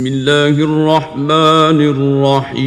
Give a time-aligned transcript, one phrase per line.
[0.00, 2.66] بسم الله الرحمن الرحيم.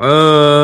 [0.00, 0.55] حميم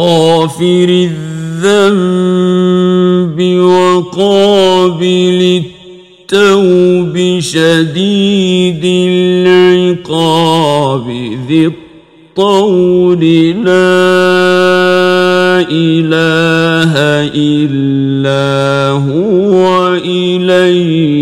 [0.00, 1.08] غافر
[1.60, 5.40] الذنب وقابل
[6.32, 8.84] التوب شديد
[9.48, 11.06] العقاب
[11.48, 13.20] ذي الطول
[13.64, 14.00] لا
[15.70, 16.92] إله
[17.36, 18.44] إلا
[18.90, 21.19] هو اليه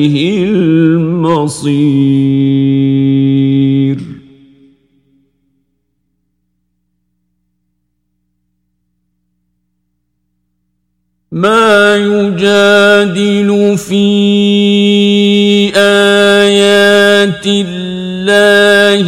[13.88, 19.06] في ايات الله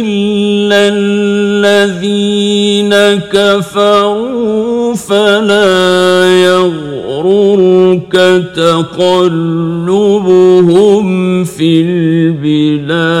[0.00, 2.92] الا الذين
[3.32, 8.12] كفروا فلا يغررك
[8.56, 9.84] تقلبهم
[11.44, 13.20] في البلاد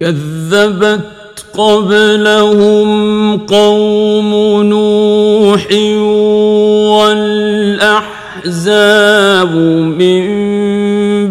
[0.00, 1.21] كذبت
[1.58, 5.66] قبلهم قوم نوح
[8.44, 9.56] والاحزاب
[9.98, 10.22] من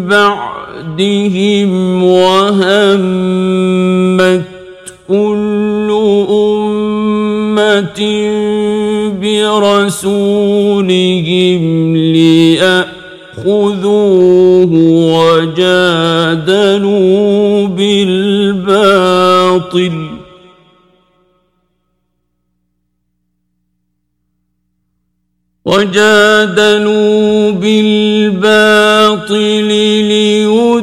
[0.06, 3.32] بعدهم وهمت
[5.08, 5.88] كل
[6.30, 8.00] امه
[10.02, 10.76] برسولهم
[11.96, 12.92] لياخذوه
[16.32, 19.12] وجادلوا بالباطل
[25.92, 29.36] وجادلوا بالباطل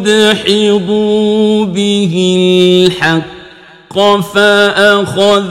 [0.06, 2.16] ليدحضوا به
[2.88, 3.40] الحق
[4.34, 5.50] فأخذتهم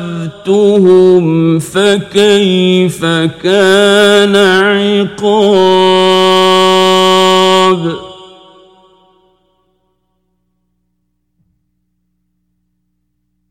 [1.59, 3.05] فكيف
[3.43, 5.29] كان عقاب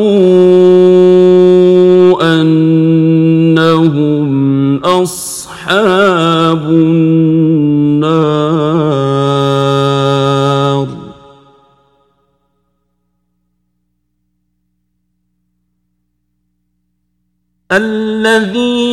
[2.41, 4.27] أنهم
[4.83, 7.63] أصحاب النار.
[17.71, 18.92] الذين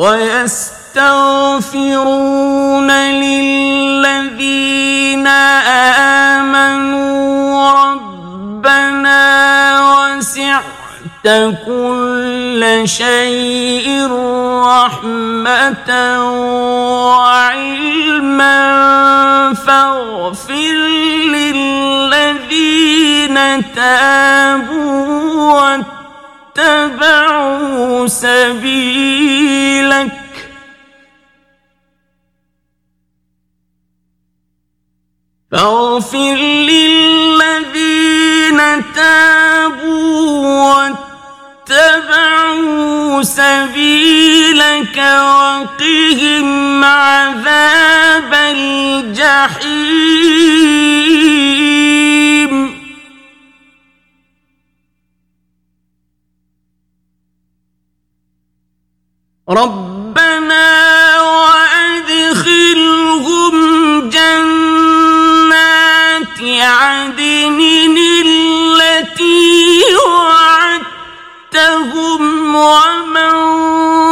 [0.00, 1.00] ويستغفرون
[3.20, 4.46] للذين
[6.36, 9.20] آمنوا ربنا
[9.90, 10.64] وسعت
[11.66, 14.08] كل شيء
[14.64, 15.90] رحمة
[17.06, 18.60] وعلما
[19.66, 20.76] فاغفر
[21.34, 22.56] للذين
[23.74, 24.80] تابوا
[26.58, 30.10] واتبعوا سبيلك.
[35.52, 36.36] فاغفر
[36.70, 38.60] للذين
[38.94, 40.88] تابوا
[41.68, 49.60] واتبعوا سبيلك وقهم عذاب الجحيم.
[59.50, 62.70] ربنا وأدخلهم
[64.10, 65.50] جنات
[66.60, 67.60] عدن
[68.26, 69.84] التي
[71.52, 72.22] وعدتهم
[72.54, 73.30] ومن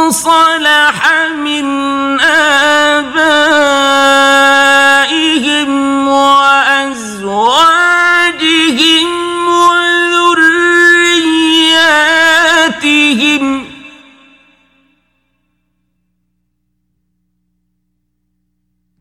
[0.09, 0.97] أصلح
[1.35, 1.65] من
[2.21, 3.69] آبائهم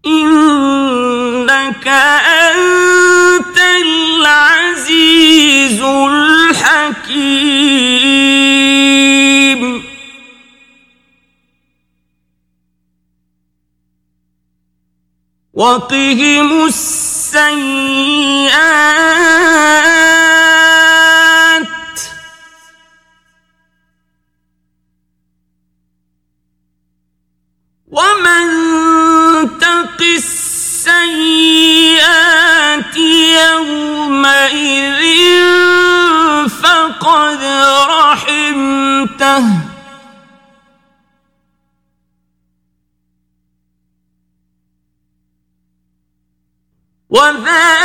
[0.08, 7.28] إنك أنت العزيز الحكيم.
[15.54, 17.87] وقهم السيئات
[47.09, 47.76] وذلك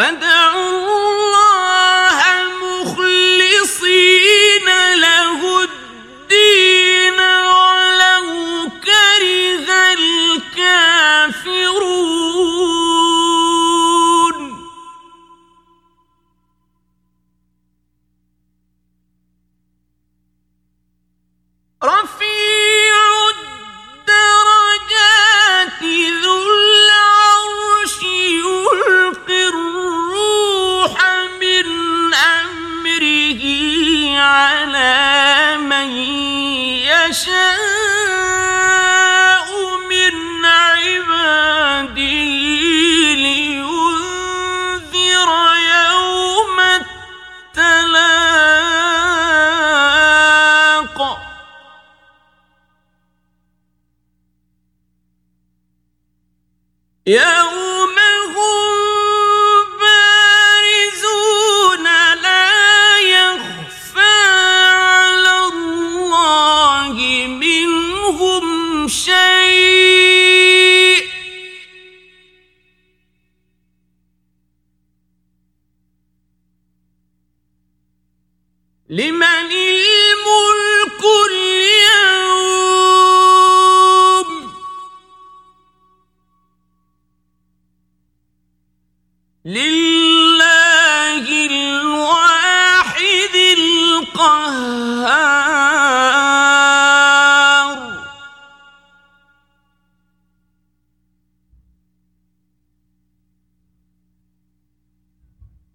[0.00, 0.77] الروح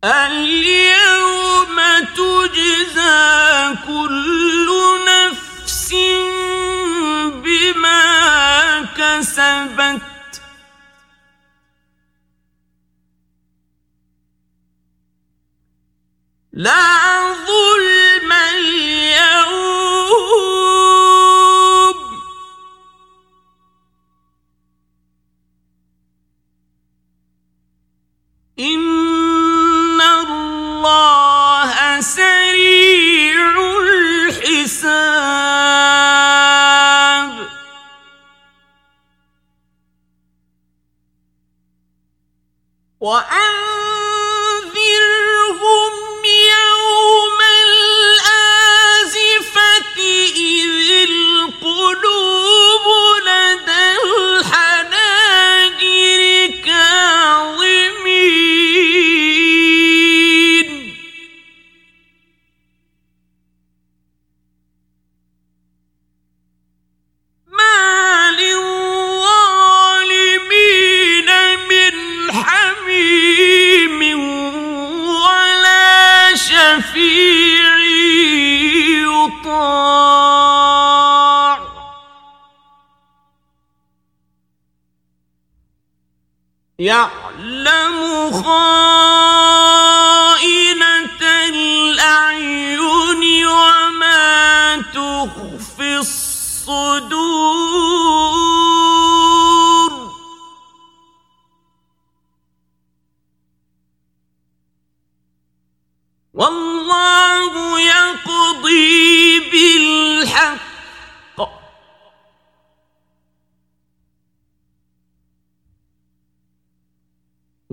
[0.04, 1.80] اليوم
[2.16, 4.68] تجزى كل
[5.08, 5.94] نفس
[7.44, 8.02] بما
[8.98, 10.02] كسبت.
[16.54, 17.73] لا ظلم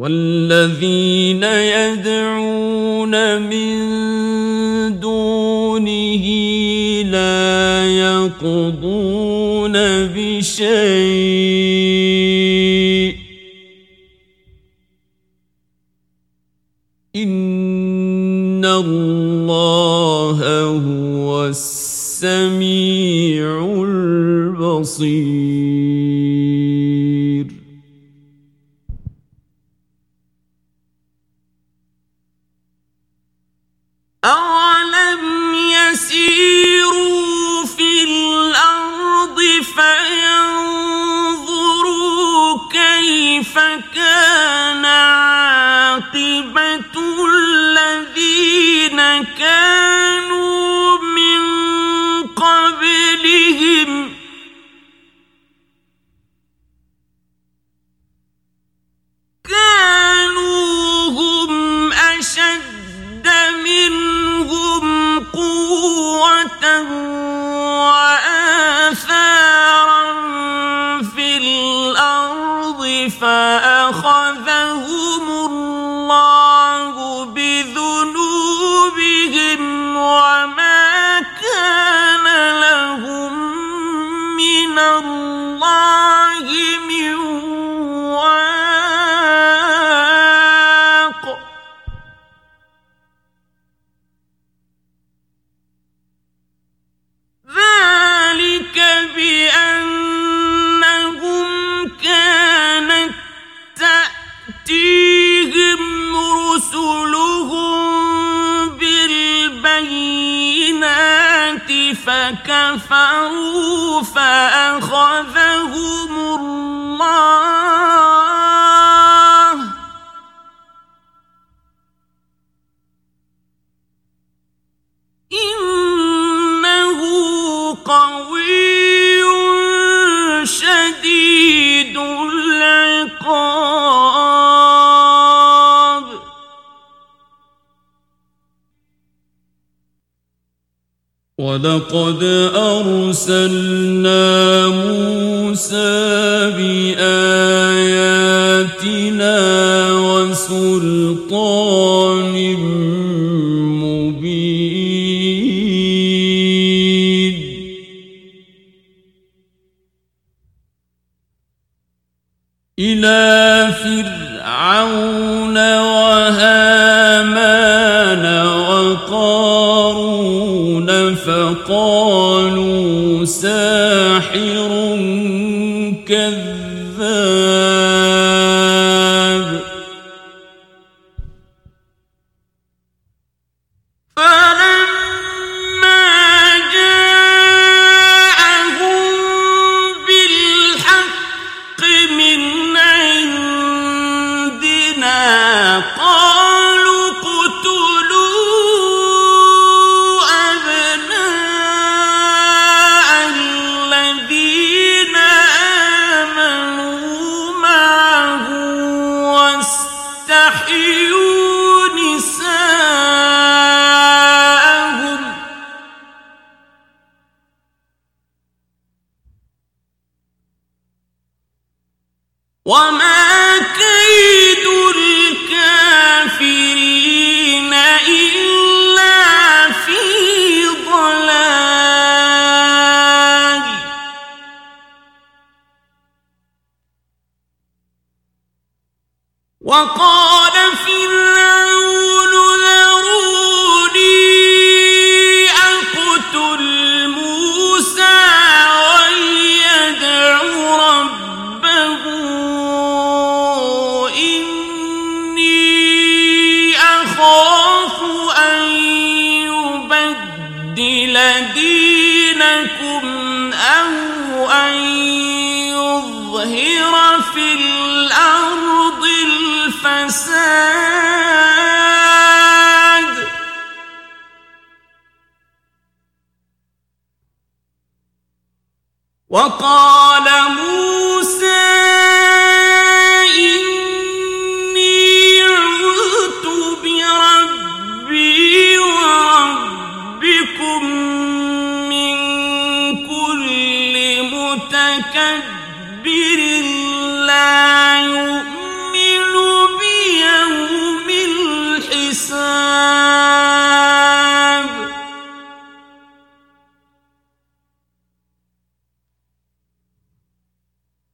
[0.01, 3.77] والذين يدعون من
[5.01, 6.25] دونه
[7.05, 9.73] لا يقضون
[10.17, 10.71] بشيء.
[17.17, 22.65] إن الله هو السميع
[23.89, 25.20] البصير.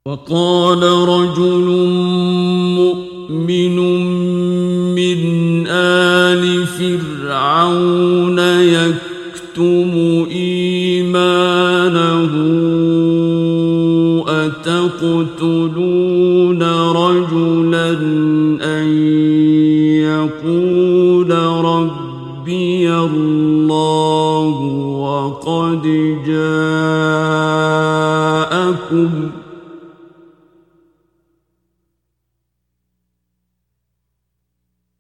[0.07, 1.69] وقال رجل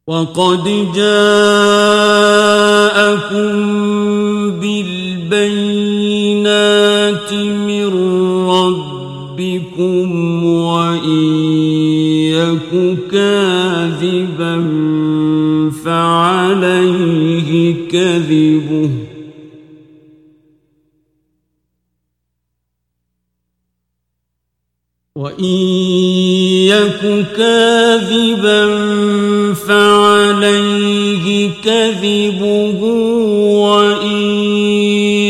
[0.06, 0.64] وقد
[0.94, 1.16] جاءكم
[5.30, 6.12] بالبينات
[7.34, 7.86] من
[8.48, 10.06] ربكم
[10.44, 11.34] وإن
[12.30, 12.70] يك
[13.10, 14.54] كاذبا
[15.84, 17.50] فعليه
[17.88, 18.90] كذبه
[25.16, 25.44] وإن
[26.70, 28.66] يك كاذبا
[30.46, 32.82] عليه كذبه
[33.62, 34.22] وإن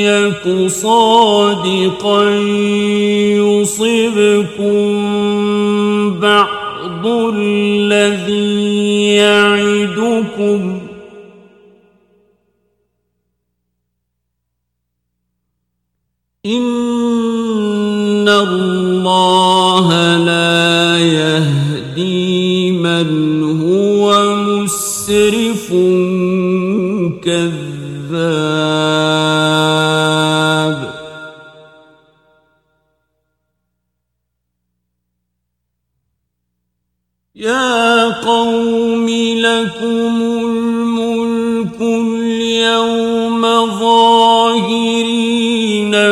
[0.05, 2.31] يك صادقا
[3.41, 4.77] يصبكم
[6.21, 10.81] بعض الذي يعدكم
[16.47, 18.76] إن الله
[25.37, 25.69] مسرف
[27.25, 27.57] كذاب.
[37.37, 39.07] يا قوم
[39.39, 43.43] لكم الملك اليوم
[43.81, 45.13] ظاهرين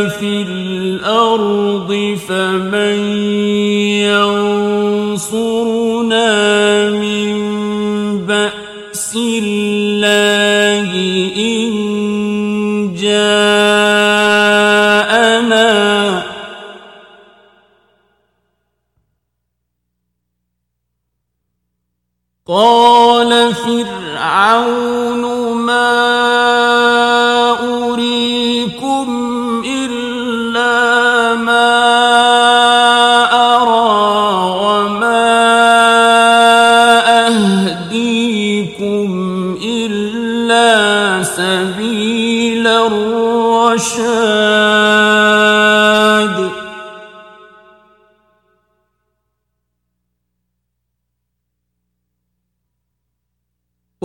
[0.08, 2.98] في الأرض فمن
[4.04, 5.53] ينصر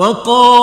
[0.09, 0.58] وقال الذي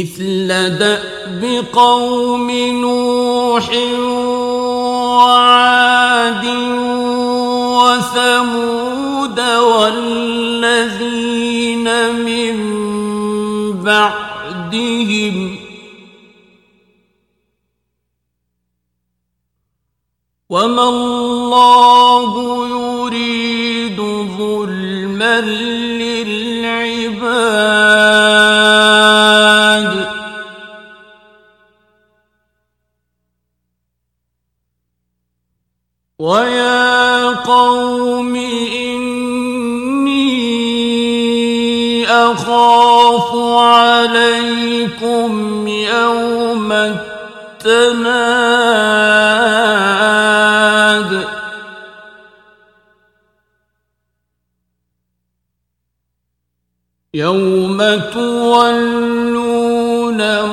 [0.00, 3.70] مثل دأب قوم نوح
[5.16, 6.46] وعاد
[7.76, 10.64] وثمود والذين
[12.14, 12.56] من
[13.82, 15.56] بعدهم
[20.50, 22.32] وما الله
[22.68, 24.00] يريد
[24.38, 25.40] ظلما
[47.64, 48.70] التناد
[57.14, 57.78] يوم
[58.12, 59.40] تولون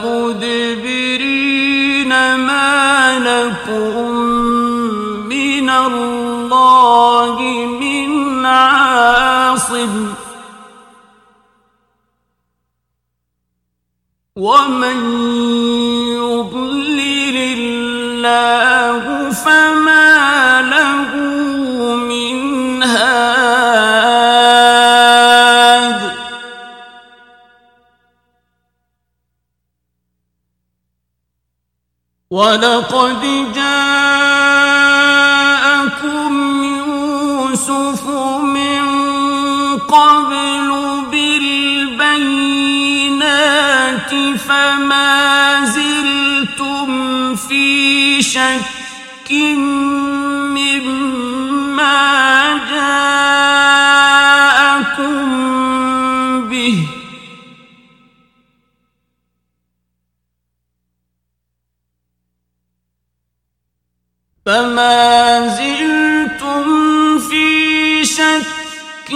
[0.04, 1.30] مدبرين
[2.36, 4.12] ما لكم
[5.28, 10.14] من الله من عاصم.
[14.36, 15.17] ومن
[32.58, 33.22] ولقد
[33.56, 34.34] جاءكم
[36.64, 38.08] يوسف
[38.44, 38.86] من
[39.78, 40.70] قبل
[41.12, 42.50] بالبينات
[44.48, 49.32] فما زلتم في شك
[50.58, 51.98] مما
[52.72, 53.58] جاءكم
[64.48, 69.12] فما زلتم في شك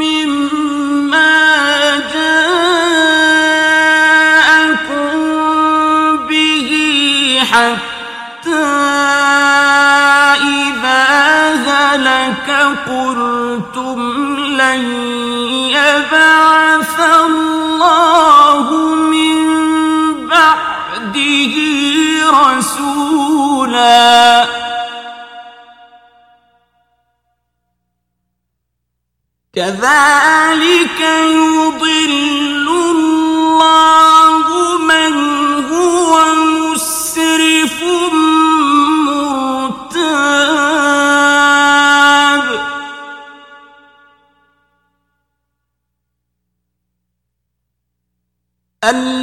[0.00, 1.32] مما
[2.14, 2.36] جاءكم
[6.28, 6.70] به
[7.52, 8.66] حتى
[10.44, 11.04] إذا
[11.66, 12.48] هلك
[12.88, 14.00] قلتم
[14.36, 15.25] لن
[29.56, 34.44] كذلك يضل الله
[34.78, 35.14] من
[35.64, 37.82] هو مسرف
[39.06, 40.06] مرتاب.
[48.84, 49.15] الذين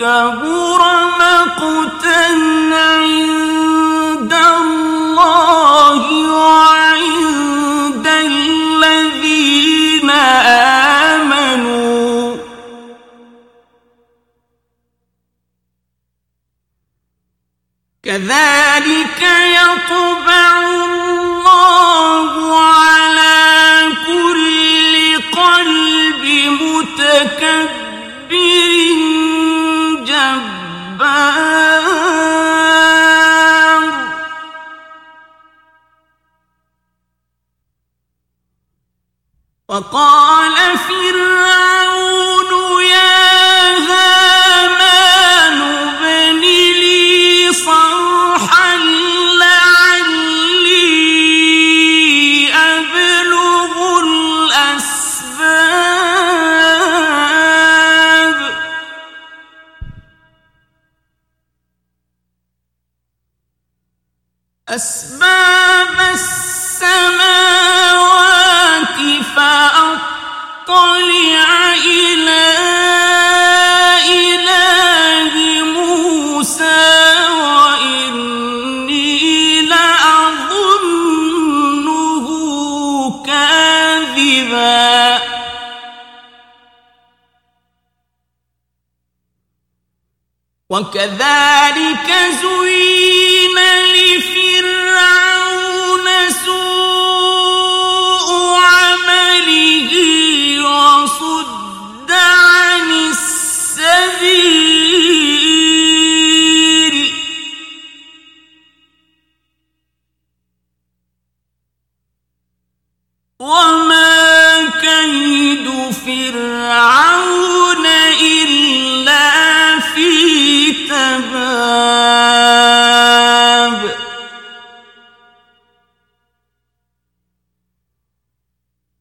[0.00, 0.80] كبر
[1.20, 2.24] مقتا
[2.72, 9.30] عند الله وعند الذين
[11.10, 12.36] آمنوا.
[18.02, 19.22] كذلك
[19.60, 20.49] يطبع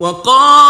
[0.01, 0.68] وقال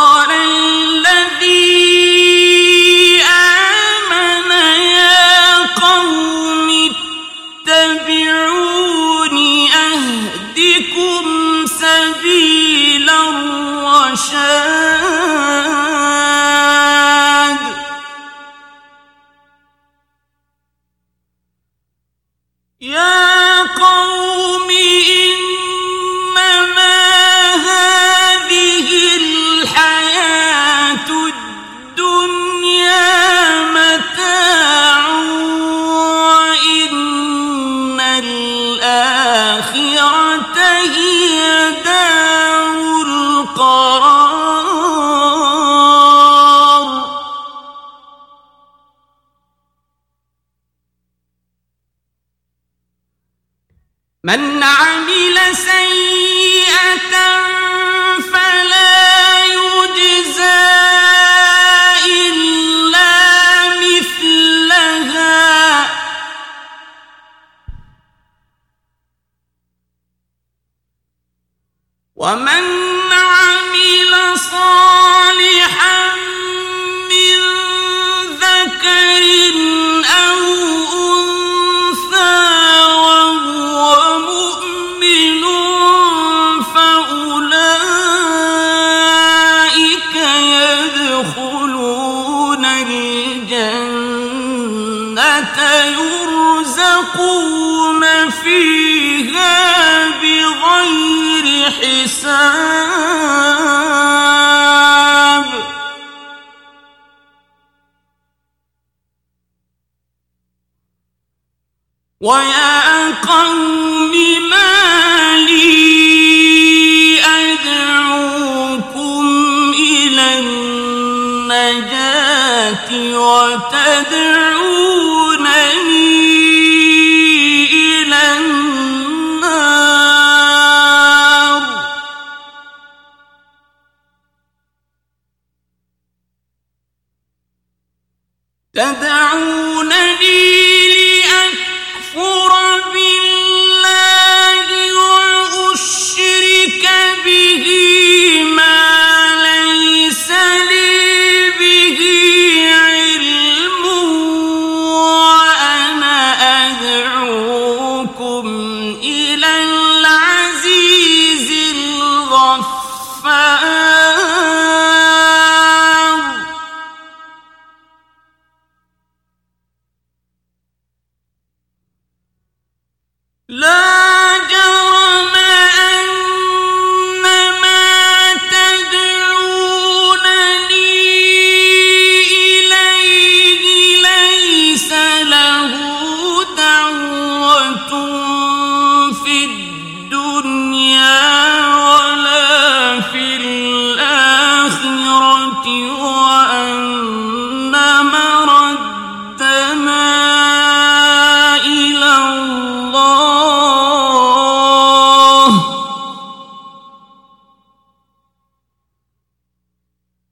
[112.21, 114.12] ويا قوم
[114.49, 114.98] ما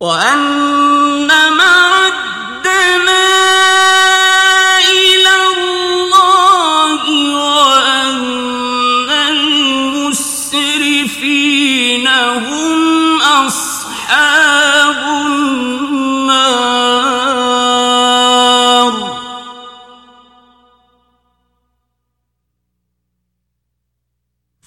[0.02, 3.26] وأن معدنا
[4.78, 7.02] إلى الله
[7.34, 10.38] وأن المسرفين
[12.08, 15.58] هم أصحاب النار.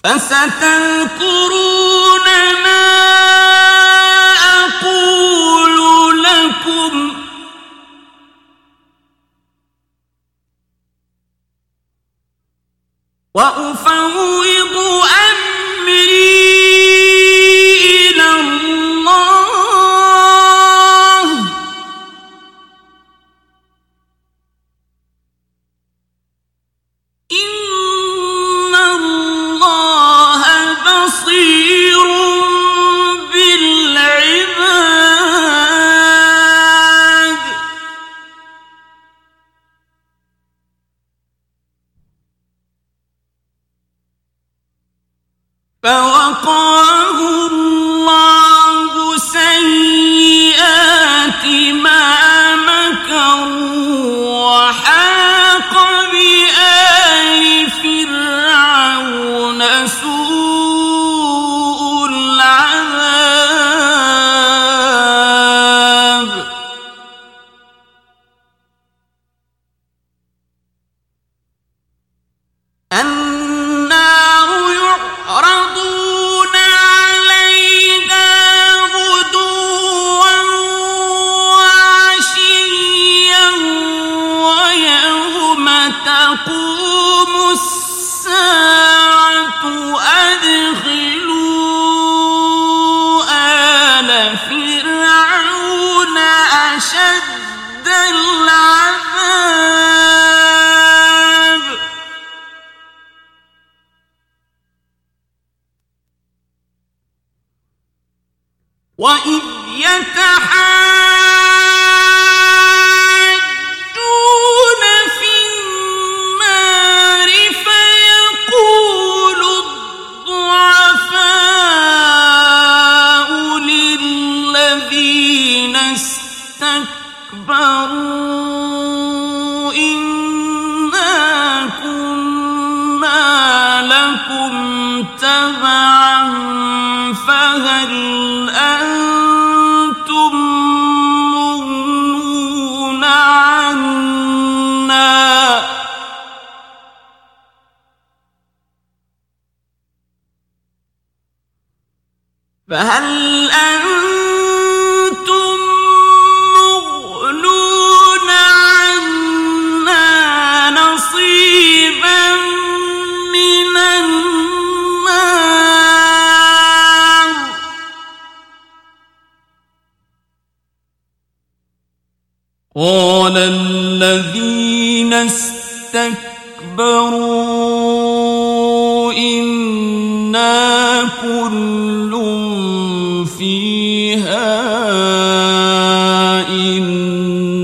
[0.03, 1.70] فستذكرون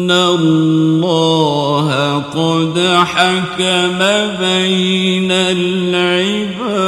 [0.08, 1.90] إن الله
[2.20, 4.00] قد حكم
[4.40, 6.88] بين العباد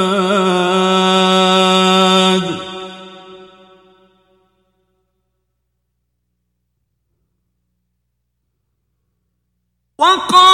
[9.98, 10.49] وقال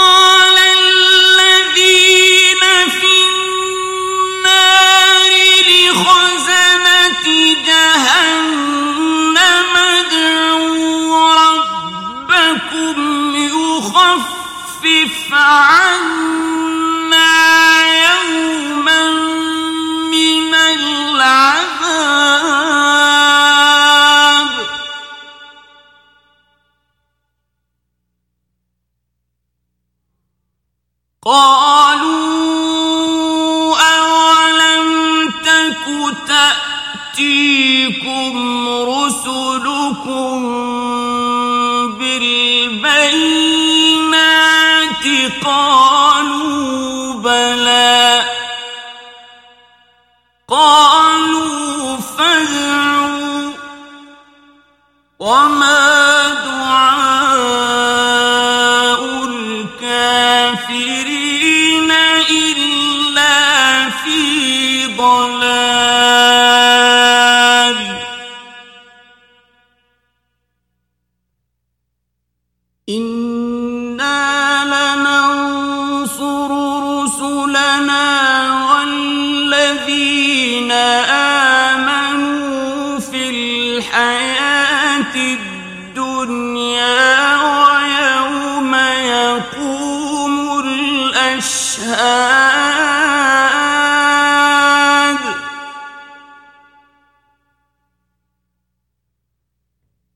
[91.77, 92.15] الأشهاد.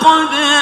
[0.01, 0.60] آتينا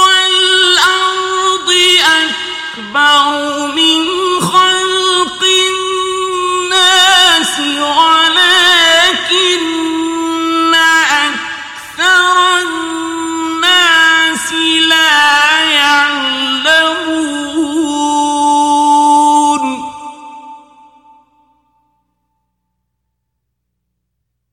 [0.00, 1.70] والأرض
[2.22, 3.24] أكبر
[3.66, 4.04] من
[4.40, 5.42] خلق
[5.72, 9.62] الناس ولكن
[11.28, 14.52] أكثر الناس
[14.88, 16.78] لا يعلمون.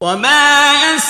[0.02, 1.05] وما وقال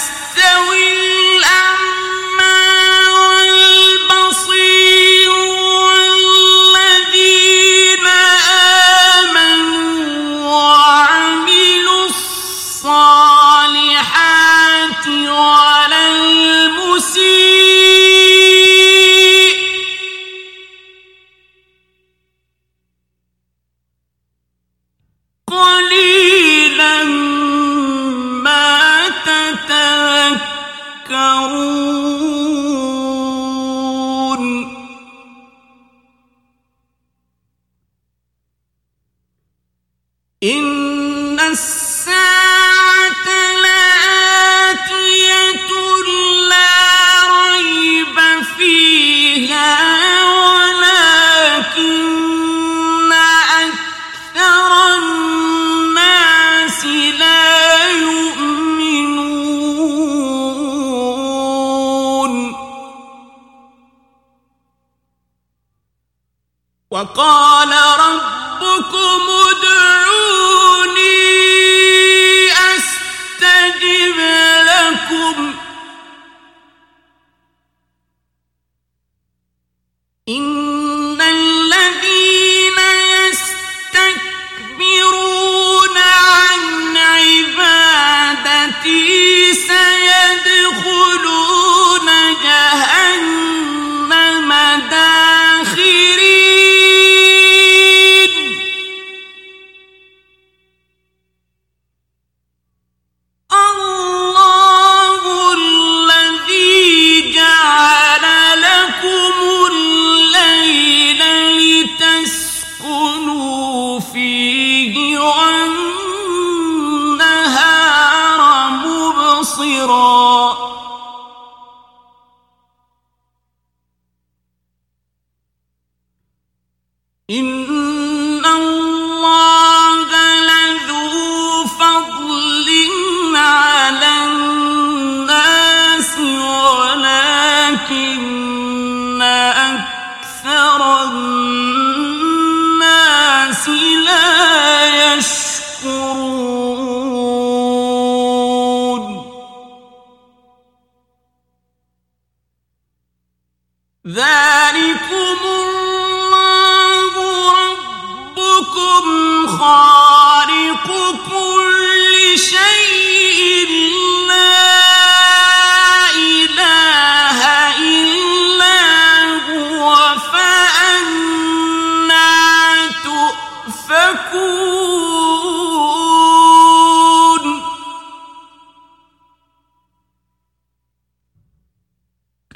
[127.35, 127.64] إن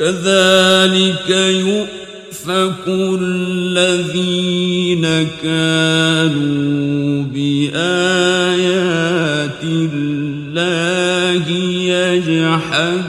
[0.09, 2.85] كذلك يؤفك
[3.21, 5.05] الذين
[5.43, 8.43] كانوا بآيات
[9.63, 11.45] الله
[11.93, 13.08] يجحدون.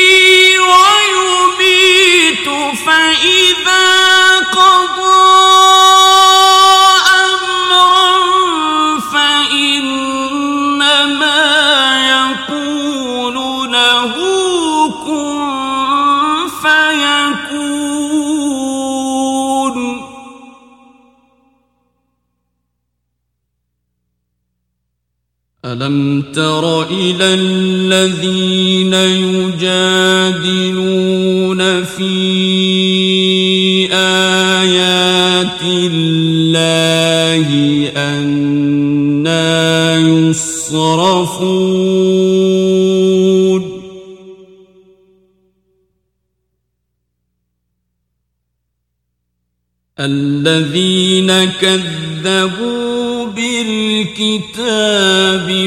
[25.71, 30.71] ألم تر إلى الذين يجادلون
[31.83, 32.70] فيه
[50.05, 54.67] الذين كذبوا بالكتاب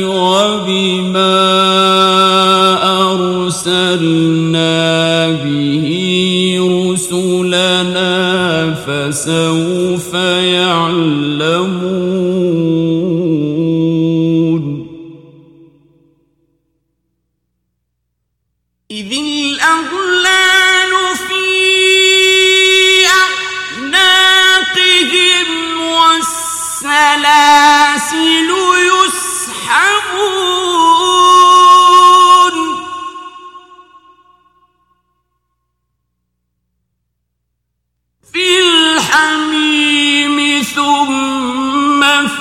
[0.03, 1.35] وبما
[3.13, 4.73] أرسلنا
[5.31, 5.87] به
[6.93, 8.15] رسلنا
[8.87, 10.74] فسوف يعلمون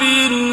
[0.03, 0.52] كافرون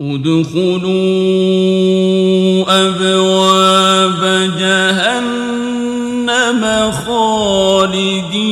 [0.00, 0.92] ادخلوا
[2.68, 4.20] أبواب
[4.58, 8.46] جهنم خالدين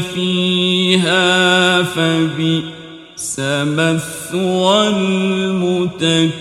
[0.00, 6.36] فيها فبئس مثوى المتكبرين.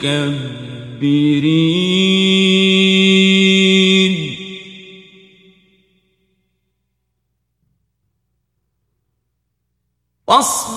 [10.27, 10.74] واصبر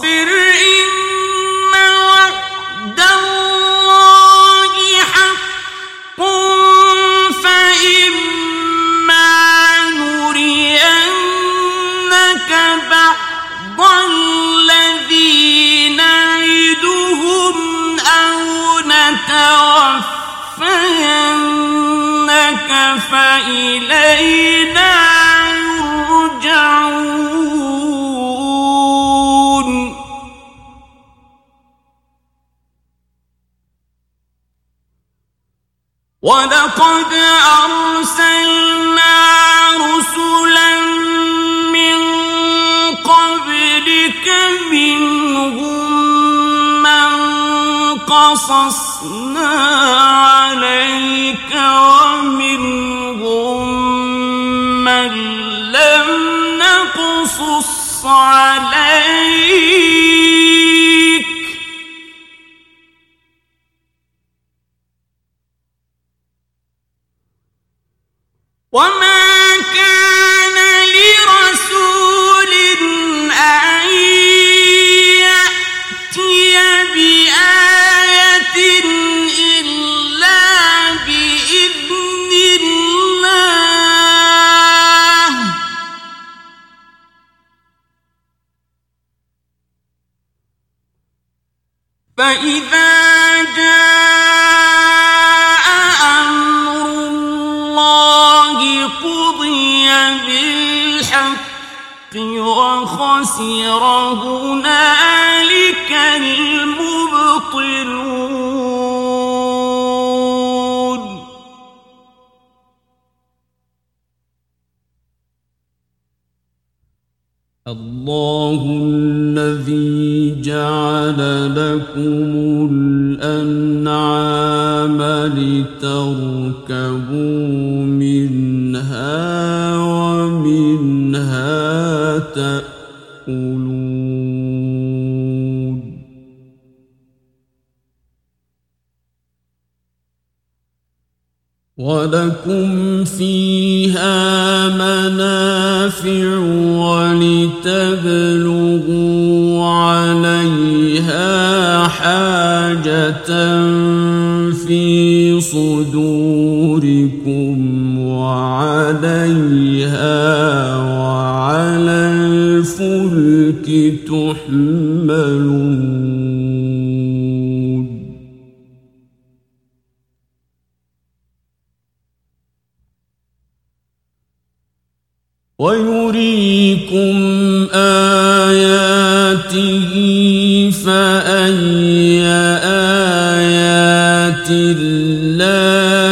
[92.43, 92.68] وإذ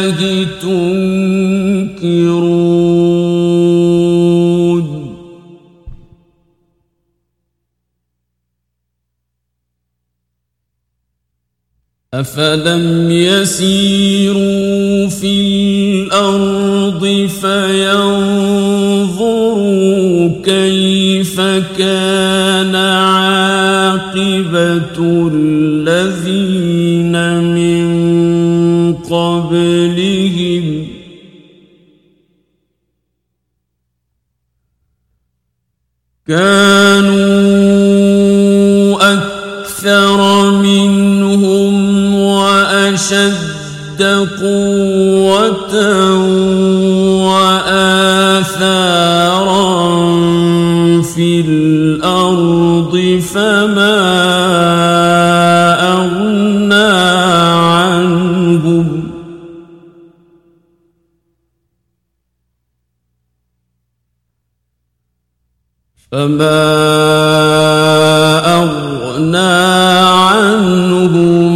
[0.07, 2.27] الله تنكرون.
[12.13, 15.41] أفلم يسيروا في
[16.07, 18.37] الأرض فينظروا
[20.43, 21.41] كيف
[21.77, 23.37] كان عاقبة
[66.27, 66.59] فما
[68.59, 69.55] أغنى
[70.27, 71.51] عنهم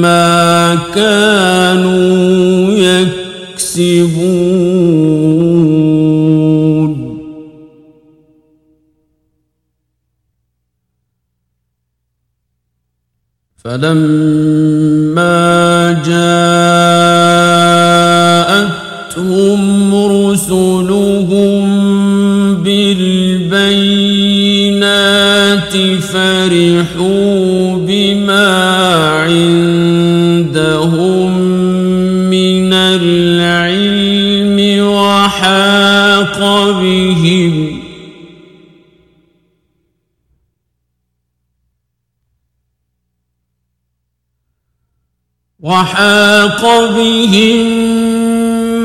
[0.00, 2.72] ما كانوا
[3.46, 4.26] يكسبون
[13.56, 14.35] فلما
[33.46, 36.38] النعيم وحاق
[36.70, 37.82] بهم.
[45.60, 46.62] وحاق
[46.96, 47.66] بهم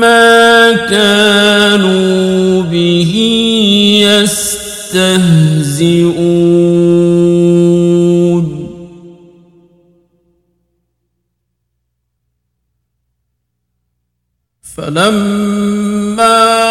[0.00, 3.12] ما كانوا به
[4.92, 5.42] يستهزئون.
[14.94, 16.61] فلما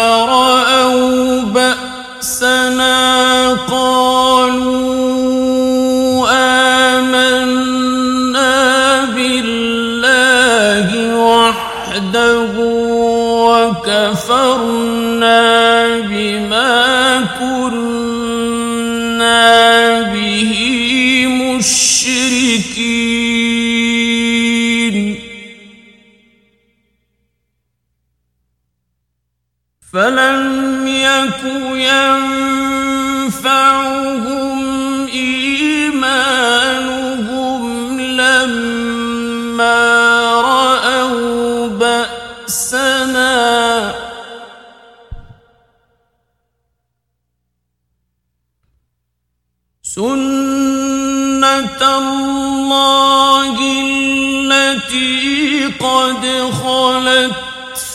[56.02, 56.26] قد
[56.64, 57.32] خلت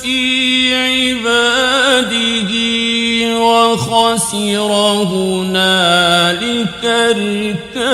[0.01, 2.51] في عباده
[3.39, 4.71] وخسر
[5.11, 7.87] هنالك الكافرون.